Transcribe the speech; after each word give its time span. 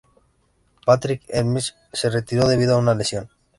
Patrick 0.83 1.21
Smith 1.31 1.75
se 1.93 2.09
retiró 2.09 2.47
debido 2.47 2.73
a 2.73 2.79
una 2.79 2.95
lesión. 2.95 3.29